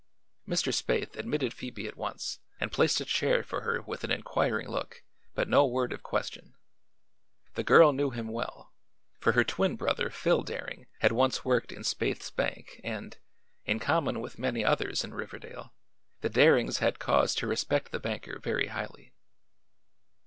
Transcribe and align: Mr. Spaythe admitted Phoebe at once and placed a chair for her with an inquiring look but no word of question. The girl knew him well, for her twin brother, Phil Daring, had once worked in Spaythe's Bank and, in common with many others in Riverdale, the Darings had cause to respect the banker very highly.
Mr. 0.47 0.73
Spaythe 0.73 1.15
admitted 1.15 1.53
Phoebe 1.53 1.87
at 1.87 1.95
once 1.95 2.39
and 2.59 2.71
placed 2.71 2.99
a 2.99 3.05
chair 3.05 3.43
for 3.43 3.61
her 3.61 3.83
with 3.83 4.03
an 4.03 4.09
inquiring 4.09 4.67
look 4.67 5.03
but 5.35 5.47
no 5.47 5.63
word 5.67 5.93
of 5.93 6.01
question. 6.01 6.55
The 7.53 7.61
girl 7.63 7.93
knew 7.93 8.09
him 8.09 8.27
well, 8.27 8.73
for 9.19 9.33
her 9.33 9.43
twin 9.43 9.75
brother, 9.75 10.09
Phil 10.09 10.41
Daring, 10.41 10.87
had 11.01 11.11
once 11.11 11.45
worked 11.45 11.71
in 11.71 11.83
Spaythe's 11.83 12.31
Bank 12.31 12.81
and, 12.83 13.19
in 13.65 13.77
common 13.77 14.21
with 14.21 14.39
many 14.39 14.65
others 14.65 15.03
in 15.03 15.13
Riverdale, 15.13 15.75
the 16.21 16.29
Darings 16.29 16.79
had 16.79 16.97
cause 16.97 17.35
to 17.35 17.45
respect 17.45 17.91
the 17.91 17.99
banker 17.99 18.39
very 18.39 18.69
highly. 18.69 19.13